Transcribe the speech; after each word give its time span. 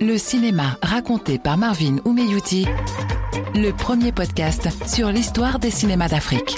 Le 0.00 0.16
cinéma 0.16 0.78
raconté 0.82 1.38
par 1.38 1.58
Marvin 1.58 1.98
Oumeyouti, 2.04 2.66
le 3.54 3.70
premier 3.72 4.12
podcast 4.12 4.68
sur 4.86 5.10
l'histoire 5.10 5.58
des 5.58 5.70
cinémas 5.70 6.08
d'Afrique. 6.08 6.56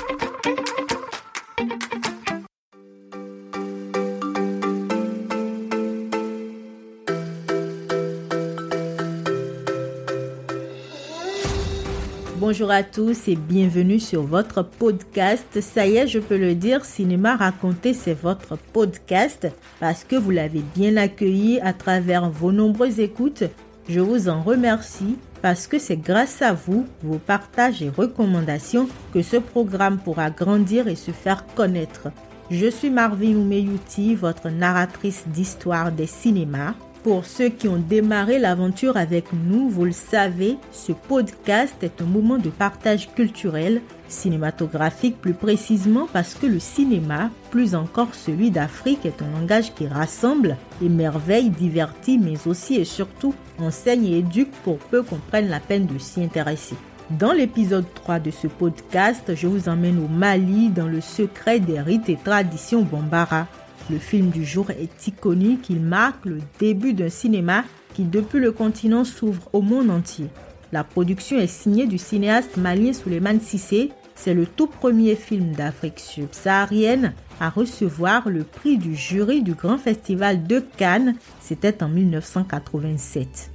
Bonjour 12.52 12.70
à 12.70 12.82
tous 12.82 13.28
et 13.28 13.34
bienvenue 13.34 13.98
sur 13.98 14.24
votre 14.24 14.62
podcast. 14.62 15.62
Ça 15.62 15.86
y 15.86 15.96
est, 15.96 16.06
je 16.06 16.18
peux 16.18 16.36
le 16.36 16.54
dire, 16.54 16.84
Cinéma 16.84 17.34
Raconté, 17.34 17.94
c'est 17.94 18.12
votre 18.12 18.58
podcast 18.74 19.48
parce 19.80 20.04
que 20.04 20.16
vous 20.16 20.30
l'avez 20.30 20.62
bien 20.76 20.98
accueilli 20.98 21.60
à 21.60 21.72
travers 21.72 22.28
vos 22.28 22.52
nombreuses 22.52 23.00
écoutes. 23.00 23.44
Je 23.88 24.00
vous 24.00 24.28
en 24.28 24.42
remercie 24.42 25.16
parce 25.40 25.66
que 25.66 25.78
c'est 25.78 25.96
grâce 25.96 26.42
à 26.42 26.52
vous, 26.52 26.84
vos 27.02 27.16
partages 27.16 27.80
et 27.80 27.88
recommandations 27.88 28.86
que 29.14 29.22
ce 29.22 29.38
programme 29.38 29.96
pourra 29.96 30.28
grandir 30.28 30.88
et 30.88 30.94
se 30.94 31.10
faire 31.10 31.46
connaître. 31.54 32.08
Je 32.50 32.66
suis 32.66 32.90
Marvin 32.90 33.34
Oumeyouti, 33.34 34.14
votre 34.14 34.50
narratrice 34.50 35.24
d'histoire 35.28 35.90
des 35.90 36.06
cinémas. 36.06 36.74
Pour 37.02 37.24
ceux 37.24 37.48
qui 37.48 37.66
ont 37.66 37.78
démarré 37.78 38.38
l'aventure 38.38 38.96
avec 38.96 39.32
nous, 39.32 39.68
vous 39.68 39.84
le 39.84 39.92
savez, 39.92 40.56
ce 40.70 40.92
podcast 40.92 41.74
est 41.82 42.00
un 42.00 42.04
moment 42.04 42.38
de 42.38 42.48
partage 42.48 43.12
culturel, 43.12 43.82
cinématographique 44.06 45.20
plus 45.20 45.34
précisément 45.34 46.06
parce 46.12 46.34
que 46.34 46.46
le 46.46 46.60
cinéma, 46.60 47.30
plus 47.50 47.74
encore 47.74 48.14
celui 48.14 48.52
d'Afrique, 48.52 49.04
est 49.04 49.20
un 49.20 49.40
langage 49.40 49.74
qui 49.74 49.88
rassemble, 49.88 50.56
émerveille, 50.80 51.50
divertit, 51.50 52.18
mais 52.18 52.46
aussi 52.46 52.76
et 52.76 52.84
surtout 52.84 53.34
enseigne 53.58 54.06
et 54.06 54.18
éduque 54.18 54.52
pour 54.62 54.78
peu 54.78 55.02
qu'on 55.02 55.16
prenne 55.16 55.48
la 55.48 55.58
peine 55.58 55.86
de 55.86 55.98
s'y 55.98 56.22
intéresser. 56.22 56.76
Dans 57.10 57.32
l'épisode 57.32 57.84
3 57.94 58.20
de 58.20 58.30
ce 58.30 58.46
podcast, 58.46 59.34
je 59.34 59.48
vous 59.48 59.68
emmène 59.68 59.98
au 59.98 60.06
Mali 60.06 60.68
dans 60.68 60.86
le 60.86 61.00
secret 61.00 61.58
des 61.58 61.80
rites 61.80 62.08
et 62.08 62.16
traditions 62.16 62.82
Bambara. 62.82 63.48
Le 63.92 63.98
film 63.98 64.30
du 64.30 64.42
jour 64.42 64.70
est 64.70 65.06
iconique, 65.06 65.68
il 65.68 65.80
marque 65.80 66.24
le 66.24 66.38
début 66.58 66.94
d'un 66.94 67.10
cinéma 67.10 67.62
qui 67.92 68.04
depuis 68.04 68.38
le 68.38 68.50
continent 68.50 69.04
s'ouvre 69.04 69.50
au 69.52 69.60
monde 69.60 69.90
entier. 69.90 70.28
La 70.72 70.82
production 70.82 71.38
est 71.38 71.46
signée 71.46 71.86
du 71.86 71.98
cinéaste 71.98 72.56
malien 72.56 72.94
Souleymane 72.94 73.42
Sissé. 73.42 73.92
C'est 74.14 74.32
le 74.32 74.46
tout 74.46 74.66
premier 74.66 75.14
film 75.14 75.52
d'Afrique 75.52 76.00
subsaharienne 76.00 77.12
à 77.38 77.50
recevoir 77.50 78.30
le 78.30 78.44
prix 78.44 78.78
du 78.78 78.94
jury 78.94 79.42
du 79.42 79.52
Grand 79.52 79.76
Festival 79.76 80.46
de 80.46 80.60
Cannes. 80.60 81.16
C'était 81.42 81.82
en 81.82 81.90
1987. 81.90 83.50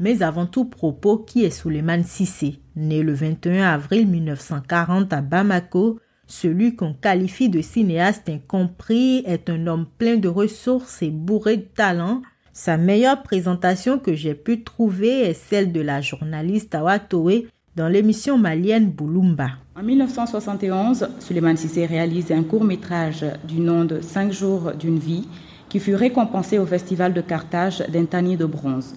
Mais 0.00 0.22
avant 0.22 0.44
tout 0.44 0.66
propos, 0.66 1.16
qui 1.16 1.46
est 1.46 1.50
Souleymane 1.50 2.04
Sissé? 2.04 2.60
Né 2.76 3.02
le 3.02 3.14
21 3.14 3.64
avril 3.64 4.06
1940 4.06 5.14
à 5.14 5.22
Bamako, 5.22 5.98
celui 6.28 6.76
qu'on 6.76 6.92
qualifie 6.92 7.48
de 7.48 7.62
cinéaste 7.62 8.28
incompris 8.28 9.24
est 9.26 9.48
un 9.48 9.66
homme 9.66 9.86
plein 9.96 10.16
de 10.16 10.28
ressources 10.28 11.02
et 11.02 11.08
bourré 11.08 11.56
de 11.56 11.62
talent. 11.62 12.20
Sa 12.52 12.76
meilleure 12.76 13.22
présentation 13.22 13.98
que 13.98 14.14
j'ai 14.14 14.34
pu 14.34 14.62
trouver 14.62 15.22
est 15.22 15.34
celle 15.34 15.72
de 15.72 15.80
la 15.80 16.02
journaliste 16.02 16.74
Awatoe 16.74 17.46
dans 17.76 17.88
l'émission 17.88 18.36
malienne 18.36 18.90
Boulumba. 18.90 19.52
En 19.74 19.82
1971, 19.82 21.08
Suleiman 21.18 21.56
Sissé 21.56 21.86
réalise 21.86 22.30
un 22.30 22.42
court 22.42 22.64
métrage 22.64 23.24
du 23.46 23.60
nom 23.60 23.86
de 23.86 24.02
Cinq 24.02 24.30
jours 24.30 24.72
d'une 24.78 24.98
vie 24.98 25.26
qui 25.70 25.80
fut 25.80 25.94
récompensé 25.94 26.58
au 26.58 26.66
Festival 26.66 27.14
de 27.14 27.22
Carthage 27.22 27.82
d'un 27.88 28.04
tanier 28.04 28.36
de 28.36 28.44
bronze. 28.44 28.94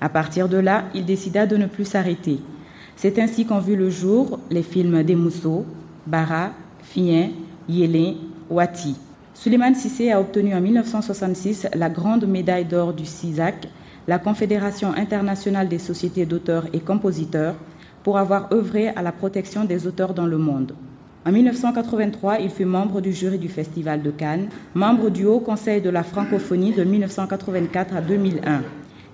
À 0.00 0.08
partir 0.08 0.48
de 0.48 0.58
là, 0.58 0.84
il 0.94 1.04
décida 1.04 1.46
de 1.46 1.56
ne 1.56 1.66
plus 1.66 1.84
s'arrêter. 1.84 2.38
C'est 2.94 3.18
ainsi 3.18 3.44
qu'ont 3.44 3.58
vu 3.58 3.74
le 3.74 3.90
jour 3.90 4.38
les 4.50 4.62
films 4.62 5.02
des 5.02 5.16
Mousseaux, 5.16 5.64
Bara, 6.10 6.50
Fien, 6.82 7.30
Yélin, 7.68 8.14
Wati. 8.50 8.96
Suleiman 9.32 9.74
Sissé 9.74 10.10
a 10.10 10.20
obtenu 10.20 10.52
en 10.52 10.60
1966 10.60 11.68
la 11.74 11.88
grande 11.88 12.26
médaille 12.26 12.64
d'or 12.64 12.92
du 12.92 13.06
CISAC, 13.06 13.68
la 14.08 14.18
Confédération 14.18 14.92
internationale 14.92 15.68
des 15.68 15.78
sociétés 15.78 16.26
d'auteurs 16.26 16.66
et 16.72 16.80
compositeurs, 16.80 17.54
pour 18.02 18.18
avoir 18.18 18.52
œuvré 18.52 18.88
à 18.88 19.02
la 19.02 19.12
protection 19.12 19.64
des 19.64 19.86
auteurs 19.86 20.12
dans 20.12 20.26
le 20.26 20.36
monde. 20.36 20.74
En 21.24 21.30
1983, 21.30 22.40
il 22.40 22.50
fut 22.50 22.64
membre 22.64 23.00
du 23.00 23.12
jury 23.12 23.38
du 23.38 23.48
Festival 23.48 24.02
de 24.02 24.10
Cannes, 24.10 24.48
membre 24.74 25.10
du 25.10 25.26
Haut 25.26 25.38
Conseil 25.38 25.80
de 25.80 25.90
la 25.90 26.02
francophonie 26.02 26.72
de 26.72 26.82
1984 26.82 27.94
à 27.94 28.00
2001 28.00 28.62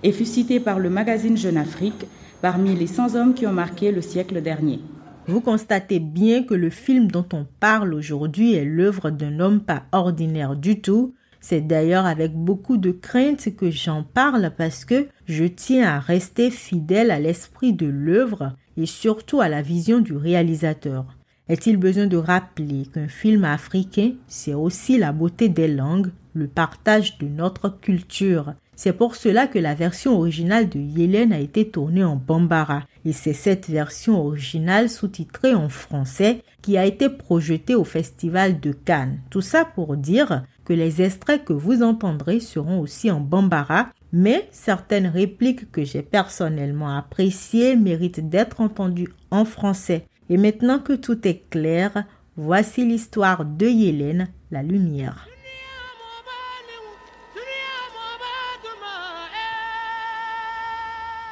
et 0.01 0.11
fut 0.11 0.25
cité 0.25 0.59
par 0.59 0.79
le 0.79 0.89
magazine 0.89 1.37
Jeune 1.37 1.57
Afrique 1.57 2.07
parmi 2.41 2.75
les 2.75 2.87
100 2.87 3.13
hommes 3.15 3.33
qui 3.35 3.45
ont 3.45 3.53
marqué 3.53 3.91
le 3.91 4.01
siècle 4.01 4.41
dernier. 4.41 4.79
Vous 5.27 5.41
constatez 5.41 5.99
bien 5.99 6.43
que 6.43 6.53
le 6.53 6.69
film 6.69 7.11
dont 7.11 7.25
on 7.33 7.45
parle 7.59 7.93
aujourd'hui 7.93 8.53
est 8.53 8.63
l'œuvre 8.63 9.09
d'un 9.09 9.41
homme 9.41 9.59
pas 9.59 9.83
ordinaire 9.91 10.55
du 10.55 10.79
tout. 10.79 11.15
C'est 11.41 11.59
d'ailleurs 11.59 12.05
avec 12.05 12.33
beaucoup 12.33 12.77
de 12.77 12.91
crainte 12.91 13.53
que 13.57 13.69
j'en 13.69 14.03
parle 14.03 14.53
parce 14.57 14.85
que 14.85 15.07
je 15.25 15.43
tiens 15.43 15.85
à 15.85 15.99
rester 15.99 16.49
fidèle 16.49 17.11
à 17.11 17.19
l'esprit 17.19 17.73
de 17.73 17.87
l'œuvre 17.87 18.55
et 18.77 18.85
surtout 18.85 19.41
à 19.41 19.49
la 19.49 19.61
vision 19.61 19.99
du 19.99 20.15
réalisateur. 20.15 21.05
Est-il 21.49 21.75
besoin 21.75 22.07
de 22.07 22.17
rappeler 22.17 22.85
qu'un 22.93 23.09
film 23.09 23.43
africain, 23.43 24.13
c'est 24.27 24.53
aussi 24.53 24.97
la 24.97 25.11
beauté 25.11 25.49
des 25.49 25.67
langues, 25.67 26.11
le 26.33 26.47
partage 26.47 27.17
de 27.17 27.27
notre 27.27 27.67
culture, 27.67 28.53
c'est 28.77 28.93
pour 28.93 29.15
cela 29.15 29.47
que 29.47 29.57
la 29.57 29.73
version 29.73 30.15
originale 30.15 30.69
de 30.69 30.79
Yélène 30.79 31.33
a 31.33 31.39
été 31.39 31.67
tournée 31.67 32.03
en 32.03 32.15
bambara 32.15 32.83
et 33.05 33.11
c'est 33.11 33.33
cette 33.33 33.67
version 33.67 34.23
originale 34.23 34.87
sous-titrée 34.87 35.55
en 35.55 35.67
français 35.67 36.43
qui 36.61 36.77
a 36.77 36.85
été 36.85 37.09
projetée 37.09 37.73
au 37.73 37.83
Festival 37.83 38.59
de 38.59 38.71
Cannes. 38.71 39.19
Tout 39.31 39.41
ça 39.41 39.65
pour 39.65 39.97
dire 39.97 40.43
que 40.63 40.73
les 40.73 41.01
extraits 41.01 41.43
que 41.43 41.53
vous 41.53 41.81
entendrez 41.81 42.39
seront 42.39 42.79
aussi 42.79 43.09
en 43.09 43.19
bambara, 43.19 43.89
mais 44.13 44.47
certaines 44.51 45.07
répliques 45.07 45.71
que 45.71 45.83
j'ai 45.83 46.03
personnellement 46.03 46.95
appréciées 46.95 47.75
méritent 47.75 48.29
d'être 48.29 48.61
entendues 48.61 49.09
en 49.31 49.43
français. 49.43 50.05
Et 50.29 50.37
maintenant 50.37 50.77
que 50.77 50.93
tout 50.93 51.27
est 51.27 51.49
clair, 51.49 52.03
voici 52.35 52.85
l'histoire 52.85 53.43
de 53.43 53.65
Yélène, 53.65 54.27
la 54.51 54.61
lumière. 54.61 55.27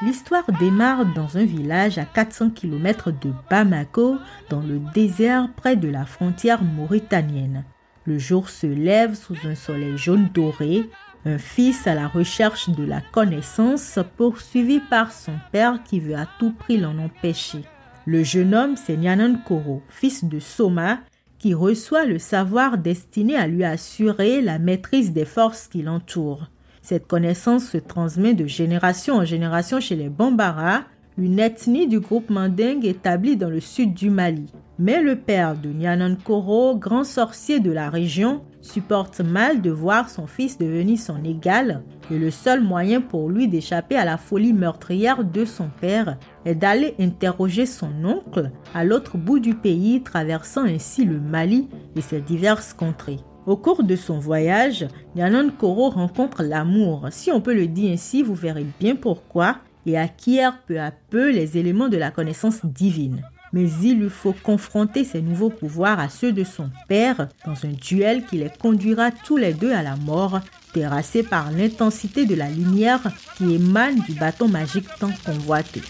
L'histoire 0.01 0.43
démarre 0.59 1.05
dans 1.05 1.37
un 1.37 1.45
village 1.45 1.97
à 1.97 2.03
400 2.03 2.49
km 2.49 3.11
de 3.11 3.31
Bamako, 3.49 4.17
dans 4.49 4.59
le 4.59 4.81
désert 4.93 5.47
près 5.55 5.77
de 5.77 5.87
la 5.87 6.05
frontière 6.05 6.63
mauritanienne. 6.63 7.63
Le 8.05 8.19
jour 8.19 8.49
se 8.49 8.67
lève 8.67 9.15
sous 9.15 9.37
un 9.45 9.55
soleil 9.55 9.97
jaune 9.97 10.27
doré, 10.33 10.89
un 11.23 11.37
fils 11.37 11.87
à 11.87 11.95
la 11.95 12.09
recherche 12.09 12.69
de 12.69 12.83
la 12.83 12.99
connaissance 12.99 13.97
poursuivi 14.17 14.81
par 14.81 15.13
son 15.13 15.33
père 15.53 15.81
qui 15.83 16.01
veut 16.01 16.15
à 16.15 16.27
tout 16.39 16.51
prix 16.51 16.77
l'en 16.77 16.99
empêcher. 16.99 17.63
Le 18.05 18.21
jeune 18.21 18.53
homme, 18.53 18.75
c'est 18.75 18.97
Nyanan 18.97 19.39
Koro, 19.45 19.81
fils 19.89 20.25
de 20.25 20.39
Soma, 20.39 20.99
qui 21.39 21.53
reçoit 21.53 22.05
le 22.05 22.19
savoir 22.19 22.77
destiné 22.77 23.37
à 23.37 23.47
lui 23.47 23.63
assurer 23.63 24.41
la 24.41 24.59
maîtrise 24.59 25.13
des 25.13 25.25
forces 25.25 25.67
qui 25.67 25.81
l'entourent. 25.81 26.49
Cette 26.85 27.07
connaissance 27.07 27.65
se 27.65 27.79
transmet 27.79 28.35
de 28.35 28.45
génération 28.45 29.15
en 29.15 29.25
génération 29.25 29.79
chez 29.79 29.95
les 29.95 30.07
Bambara, 30.07 30.81
une 31.17 31.39
ethnie 31.39 31.87
du 31.87 31.99
groupe 31.99 32.29
Mandingue 32.29 32.85
établie 32.85 33.37
dans 33.37 33.49
le 33.49 33.59
sud 33.59 33.95
du 33.95 34.11
Mali. 34.11 34.45
Mais 34.77 35.01
le 35.01 35.15
père 35.15 35.55
de 35.55 35.69
Nyanan 35.69 36.15
Koro, 36.15 36.75
grand 36.77 37.03
sorcier 37.03 37.59
de 37.59 37.71
la 37.71 37.89
région, 37.89 38.43
supporte 38.61 39.21
mal 39.21 39.63
de 39.63 39.71
voir 39.71 40.11
son 40.11 40.27
fils 40.27 40.59
devenir 40.59 40.99
son 40.99 41.23
égal 41.23 41.81
et 42.11 42.19
le 42.19 42.29
seul 42.29 42.61
moyen 42.61 43.01
pour 43.01 43.29
lui 43.29 43.47
d'échapper 43.47 43.95
à 43.95 44.05
la 44.05 44.17
folie 44.17 44.53
meurtrière 44.53 45.23
de 45.23 45.43
son 45.43 45.69
père 45.81 46.19
est 46.45 46.53
d'aller 46.53 46.93
interroger 46.99 47.65
son 47.65 47.89
oncle 48.05 48.51
à 48.75 48.83
l'autre 48.83 49.17
bout 49.17 49.39
du 49.39 49.55
pays, 49.55 50.03
traversant 50.03 50.65
ainsi 50.65 51.03
le 51.03 51.19
Mali 51.19 51.67
et 51.95 52.01
ses 52.01 52.21
diverses 52.21 52.73
contrées. 52.73 53.21
Au 53.47 53.57
cours 53.57 53.83
de 53.83 53.95
son 53.95 54.17
voyage, 54.17 54.87
Nyanon 55.15 55.51
Koro 55.51 55.89
rencontre 55.91 56.41
l'amour. 56.41 57.07
Si 57.11 57.31
on 57.31 57.41
peut 57.41 57.53
le 57.53 57.67
dire 57.67 57.93
ainsi, 57.93 58.23
vous 58.23 58.33
verrez 58.33 58.65
bien 58.79 58.95
pourquoi 58.95 59.57
et 59.85 59.99
acquiert 59.99 60.57
peu 60.65 60.79
à 60.79 60.91
peu 61.11 61.31
les 61.31 61.55
éléments 61.57 61.87
de 61.87 61.97
la 61.97 62.09
connaissance 62.09 62.65
divine. 62.65 63.21
Mais 63.53 63.69
il 63.83 63.99
lui 63.99 64.09
faut 64.09 64.33
confronter 64.43 65.03
ses 65.03 65.21
nouveaux 65.21 65.51
pouvoirs 65.51 65.99
à 65.99 66.09
ceux 66.09 66.31
de 66.31 66.43
son 66.43 66.71
père 66.87 67.27
dans 67.45 67.67
un 67.67 67.73
duel 67.73 68.25
qui 68.25 68.37
les 68.37 68.49
conduira 68.49 69.11
tous 69.11 69.37
les 69.37 69.53
deux 69.53 69.71
à 69.71 69.83
la 69.83 69.95
mort, 69.95 70.39
terrassés 70.73 71.23
par 71.23 71.51
l'intensité 71.51 72.25
de 72.25 72.33
la 72.33 72.49
lumière 72.49 73.01
qui 73.37 73.53
émane 73.53 73.99
du 74.01 74.13
bâton 74.13 74.47
magique 74.47 74.87
tant 74.99 75.11
convoité. 75.23 75.81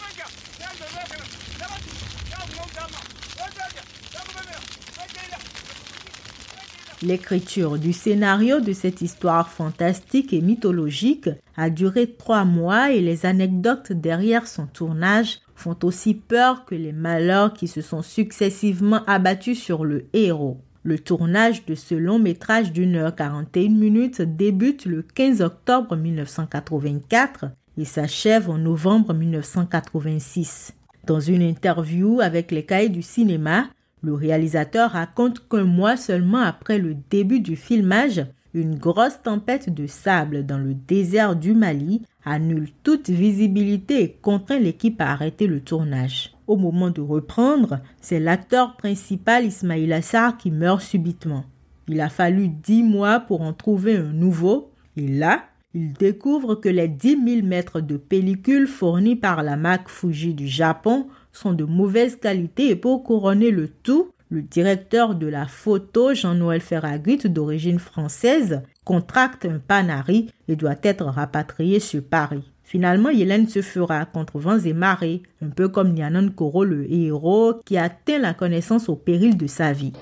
L'écriture 7.06 7.78
du 7.78 7.94
scénario 7.94 8.62
de 8.62 8.74
cette 8.74 9.02
histoire 9.02 9.50
fantastique 9.50 10.34
et 10.34 10.42
mythologique 10.42 11.30
a 11.56 11.69
duré 11.69 12.07
trois 12.07 12.46
mois 12.46 12.94
et 12.94 13.00
les 13.00 13.28
anecdotes 13.28 13.92
derrière 13.92 14.48
son 14.48 14.66
tournage 14.66 15.38
font 15.54 15.78
aussi 15.84 16.16
peur 16.16 16.66
que 16.66 16.74
les 16.74 16.94
malheurs 16.94 17.54
qui 17.54 17.68
se 17.68 17.81
sont 17.81 18.02
successivement 18.02 19.06
abattus 19.06 19.62
sur 19.62 19.86
le 19.86 20.06
héros. 20.13 20.57
Le 20.81 20.98
tournage 20.98 21.63
de 21.68 21.75
ce 21.75 21.94
long 21.94 22.18
métrage 22.18 22.72
d'une 22.72 22.96
heure 22.96 23.16
41 23.16 23.69
minutes 23.69 24.24
débute 24.24 24.88
le 24.88 25.04
15 25.04 25.42
octobre 25.42 25.96
1984 25.96 27.46
et 27.78 27.86
s'achève 27.86 28.50
en 28.50 28.58
novembre 28.58 29.13
1986. 29.13 30.74
Dans 31.06 31.19
une 31.19 31.44
interview 31.44 32.19
avec 32.19 32.50
les 32.50 32.66
cahiers 32.66 32.90
du 32.90 33.04
cinéma, 33.04 33.68
le 34.06 34.13
réalisateur 34.13 34.92
raconte 34.92 35.48
qu'un 35.50 35.63
mois 35.63 35.98
seulement 35.98 36.42
après 36.42 36.78
le 36.78 36.96
début 37.10 37.40
du 37.40 37.56
filmage, 37.56 38.24
une 38.54 38.78
grosse 38.78 39.22
tempête 39.22 39.74
de 39.74 39.88
sable 39.88 40.46
dans 40.46 40.60
le 40.60 40.75
désert 40.75 41.36
du 41.36 41.54
Mali 41.54 42.04
annule 42.24 42.69
toute 42.84 43.10
visibilité 43.10 44.04
et 44.04 44.12
contraint 44.22 44.60
l'équipe 44.60 45.02
à 45.02 45.12
arrêter 45.12 45.48
le 45.48 45.60
tournage. 45.60 46.34
Au 46.48 46.56
moment 46.56 46.92
de 46.92 47.02
reprendre, 47.02 47.80
c'est 48.00 48.19
l'acteur 48.19 48.78
principal 48.78 49.46
Ismail 49.46 49.92
Assar 49.92 50.38
qui 50.38 50.51
meurt 50.51 50.81
subitement. 50.81 51.44
Il 51.88 52.00
a 52.00 52.10
fallu 52.10 52.48
dix 52.48 52.84
mois 52.84 53.19
pour 53.19 53.42
en 53.42 53.54
trouver 53.54 53.98
un 53.98 54.13
nouveau, 54.13 54.72
et 54.96 55.08
là, 55.08 55.46
il 55.74 55.94
découvre 55.94 56.56
que 56.56 56.69
les 56.69 56.88
dix 56.88 57.18
mille 57.18 57.46
mètres 57.46 57.81
de 57.81 57.98
pellicule 57.98 58.68
fournis 58.68 59.18
par 59.18 59.44
la 59.44 59.58
Mac 59.58 59.90
Fuji 59.90 60.34
du 60.34 60.48
Japon 60.48 61.08
sont 61.36 61.54
de 61.54 61.66
mauvaise 61.66 62.16
qualité 62.16 62.70
et 62.70 62.76
pour 62.76 63.04
couronner 63.04 63.52
le 63.52 63.68
tout, 63.68 64.12
le 64.30 64.42
directeur 64.42 65.16
de 65.16 65.28
la 65.28 65.46
photo, 65.46 66.14
Jean-Noël 66.14 66.62
Ferragut, 66.62 67.28
d'origine 67.28 67.80
française, 67.80 68.64
contracte 68.84 69.46
un 69.46 69.60
panari 69.60 70.32
et 70.48 70.56
doit 70.56 70.76
être 70.82 71.06
rapatrié 71.06 71.80
sur 71.80 72.04
Paris. 72.04 72.44
Finalement, 72.64 73.10
Hélène 73.10 73.48
se 73.48 73.62
fera 73.62 74.06
contre 74.06 74.40
vents 74.40 74.58
et 74.58 74.74
marées, 74.74 75.22
un 75.44 75.50
peu 75.50 75.68
comme 75.68 75.94
Nyanon 75.94 76.30
Koro, 76.30 76.64
le 76.64 76.92
héros, 76.92 77.54
qui 77.64 77.78
atteint 77.78 78.18
la 78.18 78.34
connaissance 78.34 78.90
au 78.90 78.96
péril 78.96 79.38
de 79.38 79.46
sa 79.46 79.72
vie. 79.72 79.94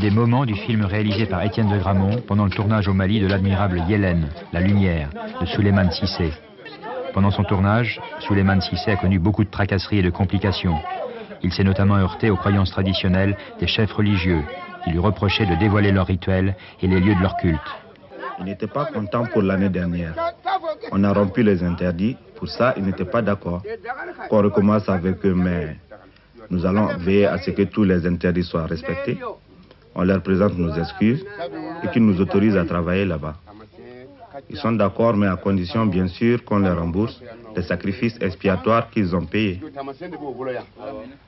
Des 0.00 0.10
moments 0.10 0.46
du 0.46 0.54
film 0.54 0.84
réalisé 0.84 1.26
par 1.26 1.42
Étienne 1.42 1.70
de 1.70 1.78
Gramont 1.78 2.20
pendant 2.26 2.44
le 2.44 2.50
tournage 2.50 2.88
au 2.88 2.94
Mali 2.94 3.20
de 3.20 3.26
l'admirable 3.26 3.82
Yélène, 3.88 4.28
La 4.52 4.60
Lumière, 4.60 5.10
de 5.40 5.46
Suleiman 5.46 5.90
Sissé. 5.90 6.30
Pendant 7.14 7.30
son 7.30 7.44
tournage, 7.44 8.00
Suleiman 8.18 8.60
Sissé 8.60 8.90
a 8.90 8.96
connu 8.96 9.20
beaucoup 9.20 9.44
de 9.44 9.50
tracasseries 9.50 10.00
et 10.00 10.02
de 10.02 10.10
complications. 10.10 10.74
Il 11.44 11.52
s'est 11.52 11.62
notamment 11.62 11.94
heurté 11.96 12.28
aux 12.28 12.36
croyances 12.36 12.72
traditionnelles 12.72 13.36
des 13.60 13.68
chefs 13.68 13.92
religieux, 13.92 14.42
qui 14.82 14.90
lui 14.90 14.98
reprochaient 14.98 15.46
de 15.46 15.54
dévoiler 15.54 15.92
leurs 15.92 16.08
rituels 16.08 16.56
et 16.82 16.88
les 16.88 16.98
lieux 16.98 17.14
de 17.14 17.20
leur 17.20 17.36
culte. 17.36 17.60
Il 18.40 18.46
n'était 18.46 18.66
pas 18.66 18.86
content 18.86 19.26
pour 19.26 19.42
l'année 19.42 19.68
dernière. 19.68 20.14
On 20.90 21.04
a 21.04 21.12
rompu 21.12 21.44
les 21.44 21.62
interdits. 21.62 22.16
Pour 22.34 22.48
ça, 22.48 22.74
il 22.76 22.84
n'était 22.84 23.04
pas 23.04 23.22
d'accord 23.22 23.62
qu'on 24.28 24.42
recommence 24.42 24.88
avec 24.88 25.24
eux, 25.24 25.34
mais 25.34 25.76
nous 26.50 26.66
allons 26.66 26.88
veiller 26.98 27.26
à 27.26 27.38
ce 27.38 27.52
que 27.52 27.62
tous 27.62 27.84
les 27.84 28.06
interdits 28.08 28.42
soient 28.42 28.66
respectés. 28.66 29.18
On 29.94 30.02
leur 30.02 30.20
présente 30.20 30.58
nos 30.58 30.74
excuses 30.74 31.24
et 31.84 31.88
qu'ils 31.88 32.04
nous 32.04 32.20
autorisent 32.20 32.56
à 32.56 32.64
travailler 32.64 33.04
là-bas. 33.04 33.36
Ils 34.50 34.56
sont 34.56 34.72
d'accord, 34.72 35.16
mais 35.16 35.26
à 35.26 35.36
condition, 35.36 35.86
bien 35.86 36.06
sûr, 36.06 36.44
qu'on 36.44 36.58
leur 36.58 36.78
rembourse 36.78 37.22
les 37.56 37.62
sacrifices 37.62 38.16
expiatoires 38.20 38.90
qu'ils 38.90 39.14
ont 39.14 39.24
payés. 39.24 39.60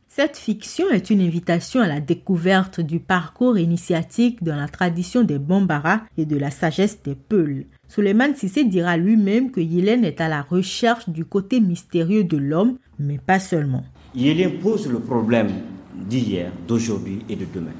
Cette 0.08 0.36
fiction 0.36 0.88
est 0.90 1.10
une 1.10 1.20
invitation 1.20 1.80
à 1.80 1.88
la 1.88 2.00
découverte 2.00 2.80
du 2.80 3.00
parcours 3.00 3.58
initiatique 3.58 4.42
dans 4.42 4.56
la 4.56 4.68
tradition 4.68 5.22
des 5.22 5.38
Bambara 5.38 6.00
et 6.16 6.24
de 6.24 6.36
la 6.36 6.50
sagesse 6.50 7.02
des 7.02 7.14
Peuls. 7.14 7.64
Suleiman 7.88 8.34
Sissé 8.34 8.64
dira 8.64 8.96
lui-même 8.96 9.50
que 9.50 9.60
Yélène 9.60 10.04
est 10.04 10.20
à 10.20 10.28
la 10.28 10.42
recherche 10.42 11.08
du 11.08 11.24
côté 11.24 11.60
mystérieux 11.60 12.24
de 12.24 12.36
l'homme, 12.36 12.78
mais 12.98 13.18
pas 13.18 13.38
seulement. 13.38 13.84
Yélène 14.14 14.58
pose 14.58 14.88
le 14.90 15.00
problème 15.00 15.50
d'hier, 15.94 16.50
d'aujourd'hui 16.66 17.24
et 17.28 17.36
de 17.36 17.46
demain. 17.52 17.74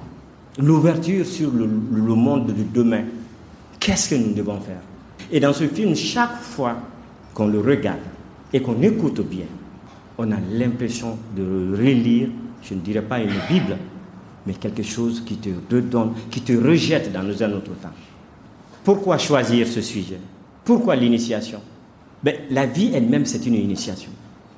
L'ouverture 0.59 1.27
sur 1.27 1.50
le, 1.50 1.65
le 1.65 2.15
monde 2.15 2.47
de 2.47 2.62
demain. 2.75 3.05
Qu'est-ce 3.81 4.11
que 4.11 4.15
nous 4.15 4.35
devons 4.35 4.61
faire? 4.61 4.81
Et 5.31 5.40
dans 5.40 5.52
ce 5.52 5.67
film, 5.67 5.94
chaque 5.94 6.40
fois 6.40 6.76
qu'on 7.34 7.46
le 7.49 7.61
regarde 7.61 7.99
et 8.52 8.61
qu'on 8.61 8.81
écoute 8.82 9.20
bien, 9.28 9.46
on 10.19 10.31
a 10.32 10.37
l'impression 10.52 11.19
de 11.37 11.76
relire, 11.76 12.28
je 12.62 12.75
ne 12.75 12.81
dirais 12.81 13.02
pas 13.02 13.20
une 13.20 13.34
Bible, 13.49 13.76
mais 14.46 14.55
quelque 14.55 14.82
chose 14.82 15.23
qui 15.25 15.37
te 15.37 15.50
redonne, 15.73 16.12
qui 16.31 16.40
te 16.40 16.52
rejette 16.52 17.12
dans 17.12 17.20
un 17.20 17.52
autre 17.52 17.73
temps. 17.81 17.90
Pourquoi 18.84 19.19
choisir 19.19 19.67
ce 19.67 19.81
sujet? 19.81 20.20
Pourquoi 20.64 20.96
l'initiation? 20.96 21.61
Ben, 22.23 22.37
La 22.50 22.67
vie 22.67 22.93
elle-même, 22.94 23.26
c'est 23.26 23.44
une 23.46 23.55
initiation. 23.55 24.11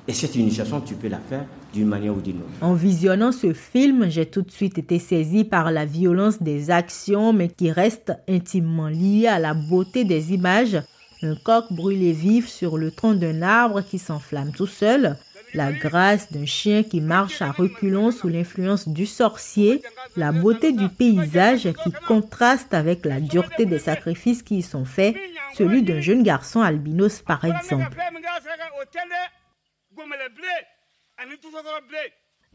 Et 0.09 0.13
cette 0.13 0.35
initiation, 0.35 0.81
tu 0.81 0.95
peux 0.95 1.07
la 1.07 1.19
faire 1.19 1.45
d'une 1.71 1.85
manière 1.85 2.17
ou 2.17 2.19
d'une 2.19 2.37
autre. 2.37 2.49
En 2.61 2.73
visionnant 2.73 3.31
ce 3.31 3.53
film, 3.53 4.09
j'ai 4.09 4.25
tout 4.25 4.41
de 4.41 4.49
suite 4.49 4.79
été 4.79 4.97
saisi 4.97 5.43
par 5.43 5.71
la 5.71 5.85
violence 5.85 6.41
des 6.41 6.71
actions, 6.71 7.31
mais 7.31 7.47
qui 7.47 7.69
reste 7.71 8.13
intimement 8.27 8.87
liée 8.87 9.27
à 9.27 9.37
la 9.37 9.53
beauté 9.53 10.05
des 10.05 10.33
images. 10.33 10.81
Un 11.21 11.35
coq 11.35 11.65
brûlé 11.69 12.11
vif 12.11 12.47
sur 12.47 12.79
le 12.79 12.89
tronc 12.89 13.13
d'un 13.13 13.43
arbre 13.43 13.81
qui 13.81 13.99
s'enflamme 13.99 14.51
tout 14.51 14.65
seul, 14.65 15.15
la 15.53 15.71
grâce 15.71 16.31
d'un 16.31 16.47
chien 16.47 16.81
qui 16.81 17.01
marche 17.01 17.43
à 17.43 17.51
reculons 17.51 18.09
sous 18.09 18.29
l'influence 18.29 18.87
du 18.87 19.05
sorcier, 19.05 19.83
la 20.15 20.31
beauté 20.31 20.71
du 20.71 20.89
paysage 20.89 21.71
qui 21.83 21.91
contraste 22.07 22.73
avec 22.73 23.05
la 23.05 23.19
dureté 23.19 23.67
des 23.67 23.77
sacrifices 23.77 24.41
qui 24.41 24.57
y 24.57 24.61
sont 24.63 24.85
faits, 24.85 25.15
celui 25.55 25.83
d'un 25.83 26.01
jeune 26.01 26.23
garçon 26.23 26.61
albinos 26.61 27.21
par 27.21 27.45
exemple. 27.45 27.95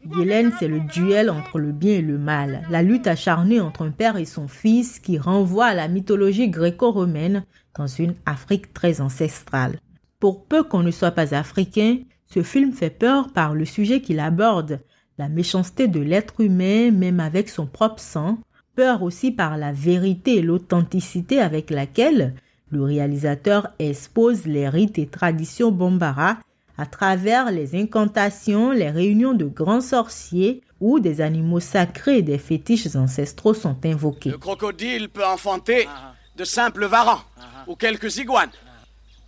Guylaine, 0.03 0.51
c'est 0.59 0.67
le 0.67 0.81
duel 0.81 1.29
entre 1.29 1.57
le 1.57 1.71
bien 1.71 1.93
et 1.93 2.01
le 2.01 2.17
mal, 2.17 2.65
la 2.69 2.83
lutte 2.83 3.07
acharnée 3.07 3.59
entre 3.59 3.83
un 3.83 3.91
père 3.91 4.17
et 4.17 4.25
son 4.25 4.47
fils 4.47 4.99
qui 4.99 5.17
renvoie 5.17 5.67
à 5.67 5.73
la 5.73 5.87
mythologie 5.87 6.49
gréco-romaine 6.49 7.45
dans 7.77 7.87
une 7.87 8.15
Afrique 8.25 8.73
très 8.73 9.01
ancestrale. 9.01 9.79
Pour 10.19 10.45
peu 10.45 10.63
qu'on 10.63 10.83
ne 10.83 10.91
soit 10.91 11.11
pas 11.11 11.33
africain, 11.35 11.99
ce 12.27 12.43
film 12.43 12.73
fait 12.73 12.89
peur 12.89 13.31
par 13.31 13.53
le 13.53 13.65
sujet 13.65 14.01
qu'il 14.01 14.19
aborde, 14.19 14.81
la 15.17 15.29
méchanceté 15.29 15.87
de 15.87 15.99
l'être 15.99 16.41
humain 16.41 16.91
même 16.91 17.19
avec 17.19 17.49
son 17.49 17.65
propre 17.65 17.99
sang, 17.99 18.39
peur 18.75 19.01
aussi 19.01 19.31
par 19.31 19.57
la 19.57 19.71
vérité 19.71 20.37
et 20.37 20.41
l'authenticité 20.41 21.39
avec 21.39 21.69
laquelle 21.69 22.35
le 22.69 22.83
réalisateur 22.83 23.69
expose 23.79 24.45
les 24.45 24.67
rites 24.67 24.99
et 24.99 25.07
traditions 25.07 25.71
Bambara 25.71 26.39
à 26.77 26.85
travers 26.85 27.51
les 27.51 27.75
incantations, 27.75 28.71
les 28.71 28.89
réunions 28.89 29.33
de 29.33 29.45
grands 29.45 29.81
sorciers 29.81 30.61
où 30.81 30.99
des 30.99 31.21
animaux 31.21 31.59
sacrés 31.59 32.21
des 32.21 32.37
fétiches 32.37 32.95
ancestraux 32.95 33.53
sont 33.53 33.77
invoqués. 33.85 34.31
Le 34.31 34.37
crocodile 34.37 35.09
peut 35.09 35.25
enfanter 35.25 35.87
de 36.35 36.43
simples 36.43 36.85
varans, 36.85 37.21
ou 37.67 37.75
quelques 37.75 38.17
iguanes, 38.17 38.51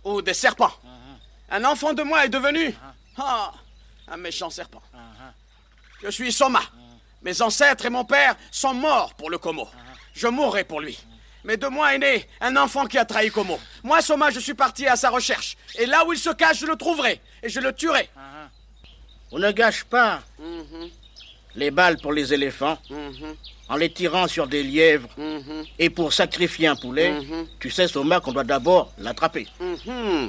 ou 0.04 0.20
des 0.20 0.34
serpents. 0.34 0.72
Un 1.50 1.64
enfant 1.64 1.94
de 1.94 2.02
moi 2.02 2.26
est 2.26 2.28
devenu 2.28 2.74
ah, 3.16 3.52
un 4.08 4.16
méchant 4.18 4.50
serpent. 4.50 4.82
Je 6.02 6.10
suis 6.10 6.32
Soma. 6.32 6.60
Mes 7.22 7.42
ancêtres 7.42 7.86
et 7.86 7.90
mon 7.90 8.04
père 8.04 8.36
sont 8.50 8.74
morts 8.74 9.14
pour 9.14 9.30
le 9.30 9.38
Como. 9.38 9.68
Je 10.12 10.28
mourrai 10.28 10.64
pour 10.64 10.80
lui. 10.80 10.98
Mais 11.44 11.56
de 11.56 11.66
moi 11.66 11.94
est 11.94 11.98
né 11.98 12.26
un 12.40 12.56
enfant 12.56 12.86
qui 12.86 12.98
a 12.98 13.04
trahi 13.04 13.30
Como. 13.30 13.58
Moi, 13.82 14.00
Soma, 14.02 14.30
je 14.30 14.40
suis 14.40 14.54
parti 14.54 14.86
à 14.86 14.96
sa 14.96 15.10
recherche. 15.10 15.56
Et 15.78 15.86
là 15.86 16.04
où 16.06 16.12
il 16.12 16.18
se 16.18 16.30
cache, 16.30 16.60
je 16.60 16.66
le 16.66 16.76
trouverai. 16.76 17.20
Et 17.42 17.48
je 17.48 17.60
le 17.60 17.72
tuerai. 17.72 18.08
On 19.30 19.38
ne 19.38 19.50
gâche 19.52 19.84
pas 19.84 20.22
mhm. 20.38 20.88
les 21.54 21.70
balles 21.70 21.98
pour 21.98 22.12
les 22.12 22.32
éléphants 22.32 22.78
mhm. 22.90 23.34
en 23.68 23.76
les 23.76 23.90
tirant 23.90 24.26
sur 24.26 24.46
des 24.46 24.62
lièvres. 24.62 25.08
Mhm. 25.16 25.64
Et 25.78 25.90
pour 25.90 26.12
sacrifier 26.12 26.66
un 26.66 26.76
poulet, 26.76 27.14
tu 27.60 27.70
sais, 27.70 27.88
Soma, 27.88 28.20
qu'on 28.20 28.32
doit 28.32 28.44
d'abord 28.44 28.92
l'attraper. 28.98 29.46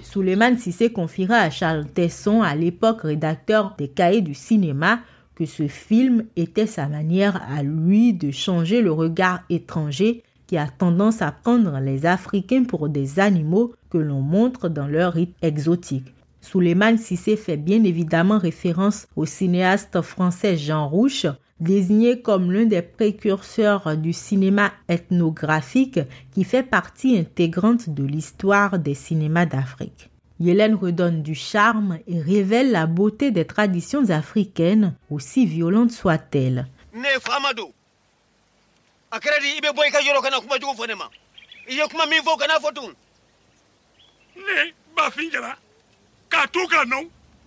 Suleiman 0.04 0.58
Sissé 0.58 0.92
confiera 0.92 1.38
à 1.38 1.50
Charles 1.50 1.88
Tesson, 1.88 2.44
à 2.44 2.56
l'époque 2.56 3.02
rédacteur 3.02 3.74
des 3.78 3.88
cahiers 3.88 4.22
du 4.22 4.34
cinéma, 4.36 5.00
que 5.36 5.46
ce 5.46 5.70
film 5.70 6.26
était 6.36 6.68
sa 6.68 6.88
manière 6.88 7.42
à 7.50 7.64
lui 7.64 8.14
de 8.14 8.30
changer 8.30 8.82
le 8.82 8.92
regard 8.92 9.40
étranger 9.50 10.24
qui 10.50 10.58
a 10.58 10.68
tendance 10.68 11.22
à 11.22 11.32
prendre 11.32 11.80
les 11.80 12.08
Africains 12.08 12.64
pour 12.64 12.90
des 12.90 13.20
animaux 13.20 13.76
que 13.92 14.00
l'on 14.00 14.22
montre 14.22 14.68
dans 14.68 14.88
leur 14.88 15.14
rite 15.14 15.36
exotique. 15.44 16.12
Suleiman 16.42 16.98
Sissé 16.98 17.36
fait 17.36 17.56
bien 17.56 17.84
évidemment 17.84 18.40
référence 18.40 19.08
au 19.16 19.28
cinéaste 19.28 20.02
français 20.02 20.58
Jean 20.58 20.90
Rouche, 20.90 21.28
désigné 21.60 22.24
comme 22.24 22.52
l'un 22.52 22.66
des 22.66 22.82
précurseurs 22.82 23.96
du 23.96 24.12
cinéma 24.12 24.72
ethnographique 24.88 26.00
qui 26.32 26.44
fait 26.44 26.64
partie 26.64 27.16
intégrante 27.20 27.88
de 27.92 28.04
l'histoire 28.04 28.80
des 28.80 28.96
cinémas 28.96 29.46
d'Afrique. 29.46 30.10
Hélène 30.44 30.74
redonne 30.74 31.22
du 31.22 31.36
charme 31.36 32.00
et 32.08 32.20
révèle 32.20 32.72
la 32.72 32.88
beauté 32.88 33.30
des 33.30 33.46
traditions 33.46 34.10
africaines, 34.10 34.96
aussi 35.12 35.46
violentes 35.46 35.92
soient-elles. 35.92 36.66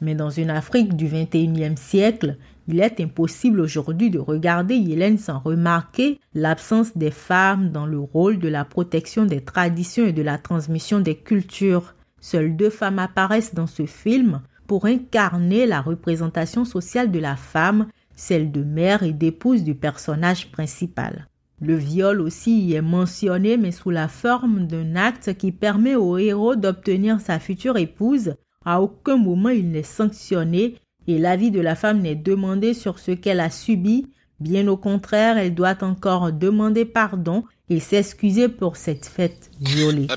Mais 0.00 0.16
dans 0.16 0.31
une 0.31 0.50
Afrique 0.50 0.97
du 0.97 1.07
21e 1.07 1.76
siècle, 1.76 2.37
il 2.66 2.81
est 2.81 3.00
impossible 3.00 3.61
aujourd'hui 3.61 4.11
de 4.11 4.19
regarder 4.19 4.75
Yélène 4.75 5.19
sans 5.19 5.38
remarquer 5.38 6.19
l'absence 6.35 6.97
des 6.97 7.12
femmes 7.12 7.71
dans 7.71 7.87
le 7.87 8.00
rôle 8.00 8.40
de 8.40 8.49
la 8.49 8.64
protection 8.64 9.25
des 9.25 9.45
traditions 9.45 10.07
et 10.07 10.12
de 10.12 10.23
la 10.23 10.38
transmission 10.38 10.99
des 10.99 11.16
cultures. 11.16 11.95
Seules 12.21 12.57
deux 12.57 12.71
femmes 12.71 12.99
apparaissent 12.99 13.54
dans 13.54 13.69
ce 13.69 13.87
film 13.87 14.42
pour 14.66 14.87
incarner 14.87 15.66
la 15.66 15.81
représentation 15.81 16.64
sociale 16.64 17.12
de 17.12 17.21
la 17.21 17.37
femme, 17.37 17.87
celle 18.16 18.50
de 18.50 18.64
mère 18.64 19.04
et 19.04 19.12
d'épouse 19.12 19.62
du 19.62 19.76
personnage 19.76 20.50
principal. 20.50 21.28
Le 21.62 21.76
viol 21.76 22.21
aussi 22.21 22.59
y 22.59 22.75
est 22.75 22.83
mentionné, 22.83 23.57
mais 23.57 23.71
sous 23.71 23.90
la 23.90 24.09
forme 24.09 24.66
d'un 24.66 24.97
acte 24.97 25.35
qui 25.38 25.52
permet 25.52 25.95
au 25.95 26.19
héros 26.19 26.57
d'obtenir 26.57 27.21
sa 27.21 27.38
future 27.38 27.76
épouse. 27.76 28.35
À 28.64 28.83
aucun 28.83 29.16
moment 29.16 29.49
il 29.49 29.71
n'est 29.71 29.85
sanctionné 29.85 30.75
et 31.07 31.19
l'avis 31.19 31.52
de 31.52 31.61
la 31.61 31.76
femme 31.76 32.00
n'est 32.00 32.16
demandé 32.16 32.75
sur 32.75 32.99
ce 32.99 33.12
qu'elle 33.12 33.38
a 33.38 33.49
subi. 33.49 34.09
Bien 34.40 34.66
au 34.66 34.76
contraire, 34.76 35.38
elle 35.38 35.54
doit 35.54 35.85
encore 35.85 36.33
demander 36.33 36.85
pardon 36.85 37.45
et 37.71 37.78
s'excuser 37.78 38.49
pour 38.49 38.76
cette 38.76 39.07
fête 39.07 39.49
violée. 39.61 40.09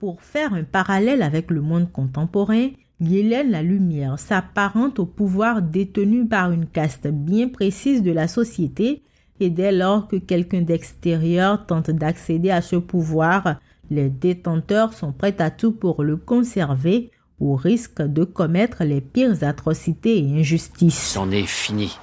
Pour 0.00 0.20
faire 0.20 0.54
un 0.54 0.64
parallèle 0.64 1.22
avec 1.22 1.50
le 1.50 1.60
monde 1.60 1.92
contemporain, 1.92 2.70
Yélène 3.00 3.50
la 3.50 3.62
Lumière 3.62 4.18
s'apparente 4.18 4.98
au 4.98 5.06
pouvoir 5.06 5.62
détenu 5.62 6.26
par 6.26 6.50
une 6.50 6.66
caste 6.66 7.06
bien 7.06 7.48
précise 7.48 8.02
de 8.02 8.10
la 8.10 8.26
société 8.26 9.02
et 9.38 9.50
dès 9.50 9.72
lors 9.72 10.08
que 10.08 10.16
quelqu'un 10.16 10.62
d'extérieur 10.62 11.66
tente 11.66 11.90
d'accéder 11.90 12.50
à 12.50 12.62
ce 12.62 12.76
pouvoir, 12.76 13.60
les 13.90 14.10
détenteurs 14.10 14.94
sont 14.94 15.12
prêts 15.12 15.40
à 15.40 15.50
tout 15.50 15.72
pour 15.72 16.02
le 16.02 16.16
conserver 16.16 17.10
au 17.44 17.56
risque 17.56 18.00
de 18.00 18.24
commettre 18.24 18.84
les 18.84 19.00
pires 19.00 19.42
atrocités 19.42 20.18
et 20.18 20.40
injustices. 20.40 21.12
C'en 21.12 21.30
est 21.30 21.46
fini, 21.46 21.98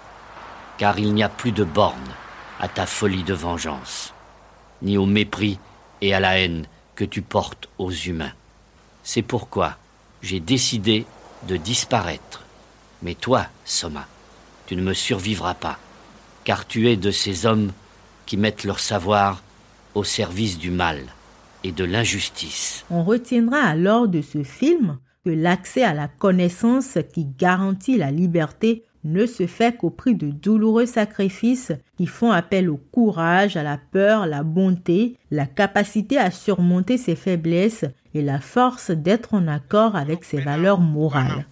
car 0.77 1.00
il 1.00 1.13
n'y 1.13 1.24
a 1.24 1.29
plus 1.29 1.51
de 1.51 1.63
borne 1.63 1.98
à 2.60 2.67
ta 2.67 2.86
folie 2.86 3.24
de 3.24 3.33
vengeance, 3.33 4.13
ni 4.81 4.98
au 4.98 5.05
mépris 5.05 5.57
et 6.01 6.13
à 6.13 6.19
la 6.19 6.38
haine 6.39 6.65
que 6.95 7.05
tu 7.05 7.21
portes 7.21 7.69
aux 7.79 7.91
humains. 7.91 8.33
C'est 9.03 9.24
pourquoi 9.24 9.77
j'ai 10.21 10.39
décidé 10.39 11.05
de 11.48 11.57
disparaître. 11.57 12.45
Mais 13.01 13.15
toi, 13.15 13.48
Soma, 13.65 14.05
tu 14.67 14.75
ne 14.75 14.83
me 14.83 14.93
survivras 14.93 15.55
pas, 15.55 15.79
car 16.43 16.67
tu 16.67 16.88
es 16.88 16.98
de 16.98 17.10
ces 17.10 17.48
hommes 17.48 17.71
qui 18.27 18.38
mettent 18.38 18.63
leur 18.63 18.79
savoir 18.79 19.41
au 19.95 20.03
service 20.03 20.60
du 20.60 20.69
mal 20.69 21.00
et 21.63 21.71
de 21.71 21.83
l'injustice. 21.83 22.86
On 22.91 23.03
retiendra 23.03 23.57
alors 23.57 24.07
de 24.07 24.21
ce 24.21 24.43
film 24.43 25.00
que 25.25 25.30
l'accès 25.30 25.84
à 25.84 25.94
la 25.94 26.08
connaissance 26.08 26.98
qui 27.13 27.25
garantit 27.25 27.98
la 27.98 28.12
liberté 28.12 28.84
ne 29.04 29.25
se 29.25 29.48
fait 29.48 29.75
qu'au 29.78 29.90
prix 29.90 30.16
de 30.16 30.30
douloureux 30.30 30.86
sacrifices 30.86 31.72
qui 31.98 32.06
font 32.06 32.32
appel 32.32 32.70
au 32.70 32.78
courage, 32.78 33.58
à 33.58 33.63
la 33.63 33.78
peur, 33.78 34.28
la 34.28 34.44
bonté, 34.44 35.16
la 35.32 35.46
capacité 35.46 36.18
à 36.18 36.30
surmonter 36.32 36.98
ses 36.98 37.16
faiblesses 37.16 37.86
et 38.13 38.22
la 38.22 38.40
force 38.40 38.92
d'être 38.92 39.34
en 39.34 39.48
accord 39.48 39.96
avec 39.96 40.24
ses 40.24 40.40
valeurs 40.40 40.80
morales. 40.80 41.46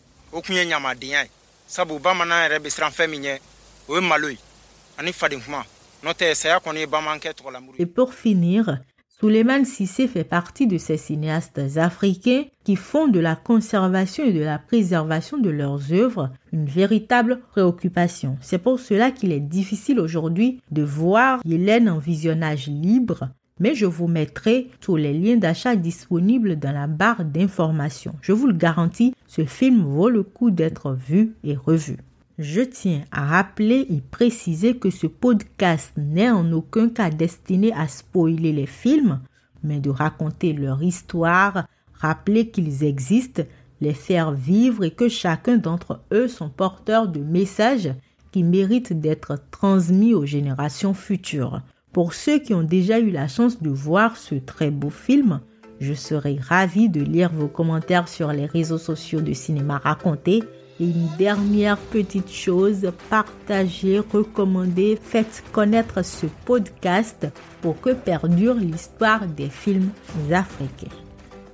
Et 7.80 7.86
pour 7.86 8.14
finir, 8.14 8.80
Suleiman 9.22 9.66
Sissé 9.66 10.08
fait 10.08 10.24
partie 10.24 10.66
de 10.66 10.78
ces 10.78 10.96
cinéastes 10.96 11.60
africains 11.76 12.46
qui 12.64 12.78
font 12.78 13.10
de 13.10 13.20
la 13.20 13.36
conservation 13.36 14.24
et 14.24 14.32
de 14.32 14.40
la 14.40 14.58
préservation 14.58 15.38
de 15.38 15.50
leurs 15.50 15.92
œuvres 15.92 16.32
une 16.54 16.66
véritable 16.66 17.42
préoccupation. 17.52 18.38
C'est 18.40 18.60
pour 18.60 18.80
cela 18.80 19.12
qu'il 19.12 19.34
est 19.34 19.42
difficile 19.42 20.00
aujourd'hui 20.00 20.62
de 20.72 20.84
voir 20.84 21.42
Hélène 21.44 21.90
en 21.90 21.98
visionnage 21.98 22.68
libre, 22.68 23.28
mais 23.60 23.76
je 23.76 23.86
vous 23.86 24.08
mettrai 24.08 24.70
tous 24.80 24.96
les 24.96 25.12
liens 25.12 25.36
d'achat 25.36 25.76
disponibles 25.76 26.58
dans 26.58 26.72
la 26.72 26.88
barre 26.88 27.26
d'information. 27.26 28.16
Je 28.22 28.32
vous 28.32 28.48
le 28.48 28.54
garantis, 28.54 29.14
ce 29.28 29.44
film 29.44 29.84
vaut 29.84 30.10
le 30.10 30.24
coup 30.24 30.50
d'être 30.50 30.94
vu 30.94 31.36
et 31.44 31.58
revu. 31.58 31.98
Je 32.39 32.62
tiens 32.62 33.01
à 33.12 33.25
rappeler 33.25 33.86
et 33.89 34.00
préciser 34.00 34.77
que 34.77 34.89
ce 34.89 35.08
podcast 35.08 35.91
n'est 35.98 36.31
en 36.31 36.53
aucun 36.53 36.88
cas 36.88 37.10
destiné 37.10 37.74
à 37.74 37.89
spoiler 37.89 38.53
les 38.53 38.65
films, 38.65 39.19
mais 39.62 39.81
de 39.81 39.89
raconter 39.89 40.53
leur 40.53 40.81
histoire, 40.81 41.67
rappeler 41.96 42.48
qu'ils 42.48 42.86
existent, 42.86 43.43
les 43.81 43.93
faire 43.93 44.31
vivre 44.31 44.86
et 44.86 44.91
que 44.91 45.10
chacun 45.10 45.58
d'entre 45.58 46.00
eux 46.13 46.29
sont 46.29 46.48
porteurs 46.48 47.10
de 47.10 47.19
messages 47.19 47.93
qui 48.31 48.43
méritent 48.43 48.98
d'être 48.98 49.38
transmis 49.51 50.13
aux 50.13 50.25
générations 50.25 50.93
futures. 50.93 51.62
Pour 51.91 52.13
ceux 52.13 52.39
qui 52.39 52.53
ont 52.53 52.63
déjà 52.63 53.00
eu 53.00 53.12
la 53.12 53.27
chance 53.27 53.62
de 53.62 53.69
voir 53.69 54.15
ce 54.15 54.36
très 54.36 54.72
beau 54.72 54.89
film, 54.89 55.41
je 55.81 55.93
serai 55.93 56.38
ravi 56.41 56.88
de 56.88 57.01
lire 57.01 57.34
vos 57.34 57.50
commentaires 57.50 58.08
sur 58.08 58.31
les 58.31 58.46
réseaux 58.46 58.77
sociaux 58.77 59.19
de 59.19 59.34
cinéma 59.34 59.77
raconté 59.77 60.41
et 60.80 60.86
une 60.86 61.10
dernière 61.18 61.78
petite 61.78 62.32
chose, 62.32 62.92
partagez, 63.10 64.00
recommandez, 64.00 64.98
faites 65.02 65.44
connaître 65.52 66.04
ce 66.04 66.26
podcast 66.46 67.28
pour 67.62 67.80
que 67.82 67.92
perdure 67.92 68.56
l'histoire 68.56 69.26
des 69.26 69.50
films 69.50 69.90
africains. 70.32 70.96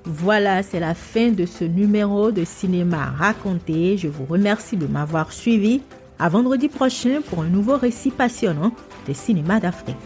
Voilà, 0.06 0.62
c'est 0.62 0.80
la 0.80 0.94
fin 0.94 1.32
de 1.32 1.48
ce 1.48 1.64
numéro 1.64 2.32
de 2.32 2.44
cinéma 2.44 3.06
raconté. 3.18 3.98
Je 3.98 4.08
vous 4.08 4.26
remercie 4.26 4.78
de 4.78 4.86
m'avoir 4.86 5.34
suivi. 5.34 5.82
À 6.20 6.30
vendredi 6.30 6.70
prochain 6.70 7.22
pour 7.28 7.42
un 7.42 7.50
nouveau 7.50 7.76
récit 7.76 8.12
passionnant 8.12 8.72
des 9.08 9.16
cinémas 9.16 9.60
d'Afrique. 9.60 9.98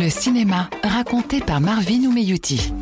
Le 0.00 0.10
cinéma 0.10 0.70
raconté 0.84 1.40
par 1.40 1.60
Marvin 1.60 2.04
Oumeyouti. 2.04 2.72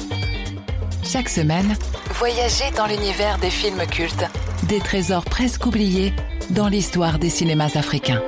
Chaque 1.03 1.31
semaine, 1.31 1.75
voyagez 2.11 2.71
dans 2.77 2.87
l'univers 2.87 3.39
des 3.39 3.49
films 3.49 3.87
cultes, 3.91 4.27
des 4.65 4.81
trésors 4.81 5.25
presque 5.25 5.65
oubliés 5.65 6.13
dans 6.51 6.69
l'histoire 6.69 7.19
des 7.19 7.31
cinémas 7.31 7.77
africains. 7.77 8.21